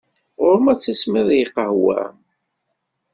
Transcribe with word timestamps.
Ɣur-m 0.43 0.65
ad 0.71 0.79
tismiḍ 0.79 1.27
lqahwa-m! 1.45 2.15